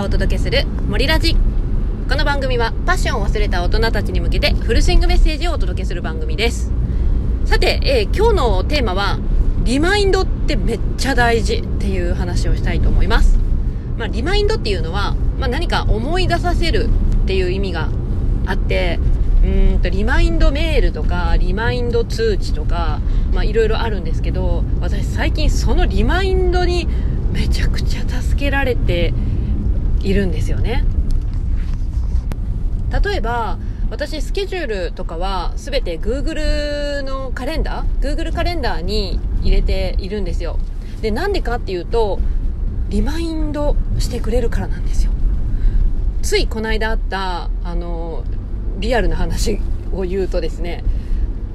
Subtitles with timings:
[0.00, 1.36] がお届けする森ラジ。
[2.08, 6.72] この番組はパッションを忘れた大人たちに向けてフルスイングメッセージをお届けする番組です。
[7.44, 9.18] さて、えー、今日のテーマは
[9.62, 13.38] リマインドってめっちゃ大事っていう話をしたいと思います。
[13.98, 16.88] まあ、リマインドっていうのは、まあ、何か思い出させる
[17.24, 17.90] っていう意味が
[18.46, 18.98] あって
[19.44, 23.00] うんとリマインドメールとかリマインド通知とか
[23.42, 26.88] いろいろあるんですけど私最近そのリマインドに
[27.32, 29.12] めちゃくちゃ助けられて
[30.02, 30.84] いるんですよね。
[33.04, 33.58] 例えば
[33.90, 40.58] 私スケジュールとかは全て Google のカレンダー Google カレンダーに入れているんですよ。
[41.02, 42.20] でなんでかっていうと
[42.88, 45.12] リマインドしてくれるからなんですよ。
[46.22, 48.24] ついこの間あったあの
[48.78, 49.60] リアルな話
[49.92, 50.84] を言うとですね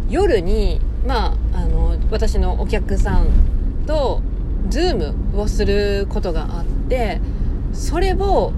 [0.10, 3.28] 夜にまああの私のお客さん
[3.86, 4.22] と
[4.70, 4.96] ズー
[5.32, 7.22] ムをすることがあって
[7.76, 8.54] それを、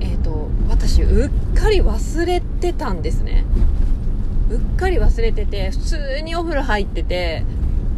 [0.00, 3.44] えーと、私うっかり忘れてたんですね。
[4.50, 7.42] うっかり忘れてて普通にお風呂入ってて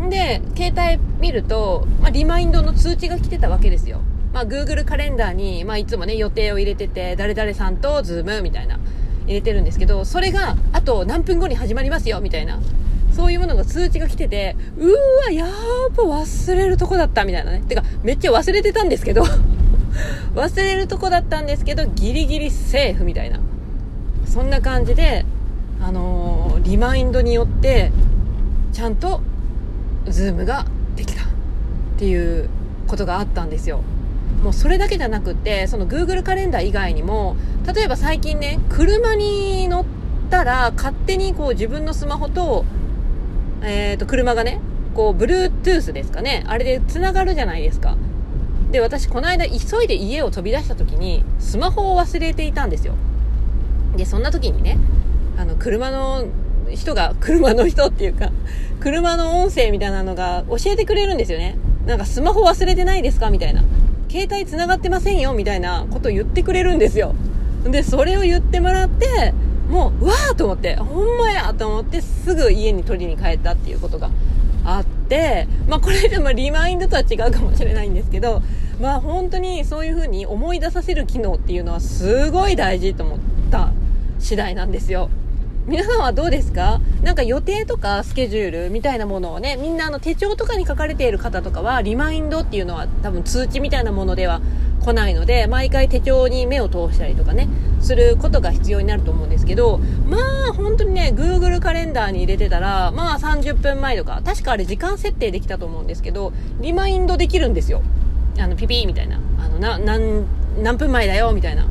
[0.08, 4.00] で携帯見ると、まあ、リマインドの通知が来てたわけですよ、
[4.32, 8.78] まあ、Google カレンダーに、まあ、いつもね予定を入れてて誰々さんとズームみたいな
[9.26, 12.60] 入れてるんですけどそれがあと何分後に始まりますよみたいな
[13.14, 14.90] そういうものが通知が来てて、うー
[15.26, 17.60] わ、やーぱ忘れるとこだったみたいなね。
[17.60, 19.24] てか、めっちゃ忘れてたんですけど。
[20.34, 23.40] 忘れるとこだったんですけど、ギリギリセーフみたいな。
[24.26, 25.24] そんな感じで、
[25.80, 27.92] あのー、リマインドによって、
[28.72, 29.20] ちゃんと、
[30.08, 31.26] ズームができたっ
[31.98, 32.48] ていう
[32.86, 33.80] ことがあったんですよ。
[34.42, 37.36] もうそれだけじゃなくて、その Google カレンダー以外にも、
[37.72, 39.84] 例えば最近ね、車に乗っ
[40.30, 42.64] たら勝手にこう自分のスマホと
[43.64, 44.60] え、ー、と、車がね、
[44.94, 46.44] こう、Bluetooth ですかね。
[46.46, 47.96] あれで繋がるじゃないですか。
[48.74, 52.94] で、私、この間、急いで家を飛び出した時に、スマホを忘れていたんですよ。
[53.96, 54.78] で、そんな時にね、
[55.38, 56.24] あの、車の
[56.74, 58.32] 人が、車の人っていうか、
[58.80, 61.56] 車の音声みたいなのが教えてくれるんですよね。
[61.86, 63.30] なんか、スマホ忘れてないですか？
[63.30, 63.62] みたいな。
[64.10, 65.34] 携帯繋がってませんよ？
[65.34, 67.14] みたいなことを言ってくれるんですよ。
[67.62, 69.34] で、それを言ってもらって、
[69.70, 74.10] もう、うわーと思って、ほんまやと思って、すぐ家に取りに帰ったっていうことが
[74.64, 78.42] あって、まあこれでもリマインドとは違うかもしれないんですけど、
[78.80, 83.18] まあ本当にそういう風に思い出させる機能っていうのはすごい大事と思っ
[83.50, 83.72] た
[84.18, 85.10] 次第なんですよ。
[85.66, 86.80] 皆さんはどうですか？
[87.02, 94.42] なんか予定とかスケジュールみたいなものをね、みんなあの手帳とかに書かれている方とかは、リマインドっていうのは多分通知みたいなものでは
[94.84, 97.48] 来ないので、毎回手帳に目を通したりとかね、
[97.80, 100.18] することが必要になると思うんですけど、ま
[100.50, 107.80] あ本当にね、Google カレンダーに入れてたら、まあ30分前とか、確かあれ時間設定できたと思うんですけど、リマインドできるんですよ。
[108.38, 109.18] あの、ピピーみたいな。
[109.38, 110.24] あの、な、何、
[110.62, 111.66] 何分前だよみたいな。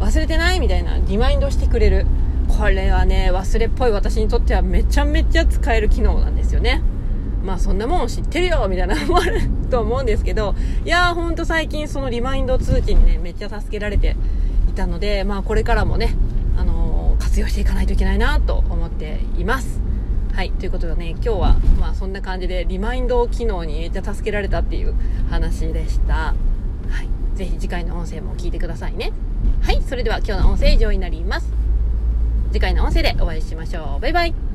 [0.00, 0.98] 忘れてないみたいな。
[0.98, 2.06] リマインドしてくれる。
[2.48, 6.82] これはね、忘れっぽい私にとってはめちゃめちゃ使える機能なんですよね。
[7.42, 9.40] まあそんなもん知ってるよみたいなのもある
[9.70, 14.16] と思うんですけど、いやーほんと最近そのリマインド通知にね、めっちゃ助けられて
[14.68, 16.14] いたので、まあこれからもね、
[16.56, 19.80] あのー、活用していかないといけないなと思っています。
[20.34, 24.94] はい、ということでね、今日はまあそんな感じでリマインド機能にめっちゃ助けられたっていう
[25.28, 26.14] 話でした。
[26.14, 26.34] は
[27.02, 29.12] い、ぜひ次回の音声も聞いてくださいね。
[29.60, 31.52] はい、それでは今日の音声以上になります。
[32.50, 34.00] 次回の音声でお会いしましょう。
[34.00, 34.51] バイバイ。